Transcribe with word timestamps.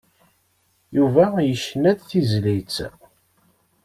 Yuba 0.97 1.25
yecna-d 1.47 1.99
tizlit. 2.09 2.75